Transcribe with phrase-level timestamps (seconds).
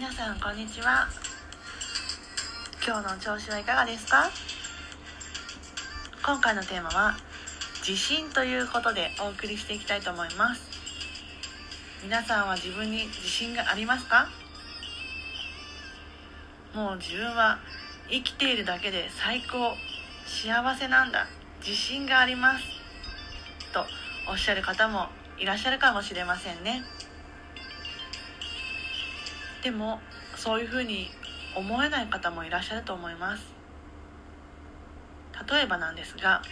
[0.00, 1.06] 皆さんこんにちは。
[2.82, 4.30] 今日の調子はいかがですか？
[6.24, 7.18] 今回のテーマは
[7.86, 10.62] 自信ということでお送りしていきたいと思います。
[12.02, 14.30] 皆さんは自分に自信がありますか？
[16.74, 17.58] もう自分は
[18.08, 19.74] 生きているだけで最高
[20.24, 21.26] 幸せなんだ。
[21.60, 22.64] 自信があります。
[23.74, 23.84] と
[24.30, 25.08] おっしゃる方も
[25.38, 26.84] いらっしゃるかもしれませんね。
[29.62, 30.00] でも
[30.36, 31.10] そういうふうに
[31.54, 33.44] 思えない方もいらっしゃると思います。
[35.50, 36.42] 例えばなんですが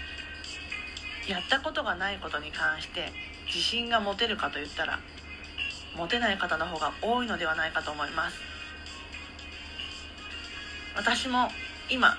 [1.28, 3.12] やったことがないことに関して
[3.46, 4.98] 自信が持てるかといったら
[5.96, 8.36] 持てない方の方が多いのではないかと思います。
[10.96, 11.48] 私も
[11.88, 12.16] 今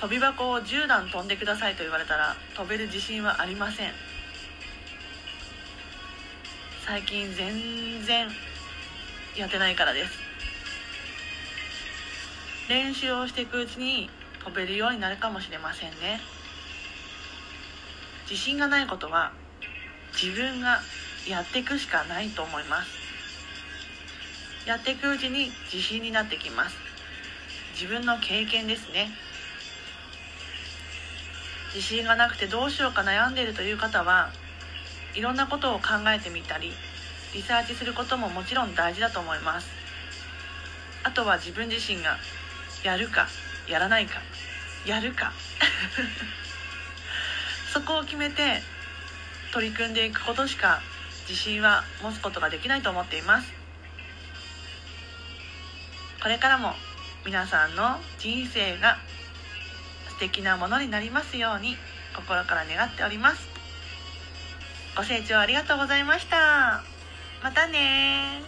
[0.00, 3.92] 飛び箱を10段飛んでくださいと言われたら飛べる自信はありません。
[6.84, 8.28] 最近全然
[9.36, 10.12] やってないからです。
[12.68, 14.08] 練習をしていくうちに
[14.44, 16.20] 飛べるようになるかもしれませんね。
[18.30, 19.32] 自信がないことは
[20.12, 20.80] 自分が
[21.28, 22.90] やっていくしかないと思います。
[24.66, 26.76] やっていくうちに自信になってきます。
[27.74, 29.10] 自分の経験ですね。
[31.74, 34.30] 自信がなくてどうしようか悩んでいるという方は
[35.16, 36.72] いろんなことを考えてみたり
[37.34, 39.66] リサーチすることももちろん大事だと思います。
[41.02, 42.16] あとは自分自身が
[42.84, 43.28] やるか
[43.68, 44.20] やらないか
[44.86, 45.32] やるか。
[47.72, 48.62] そこを決めて
[49.52, 50.80] 取り組んでいくことしか
[51.28, 53.52] 自信は持つことができないと思っています。
[56.22, 56.74] これからも
[57.26, 58.98] 皆さんの人生が
[60.08, 61.76] 素敵なものになりますように
[62.14, 63.48] 心から願っております。
[64.96, 66.93] ご清聴ありがとうございました。
[67.44, 68.40] またね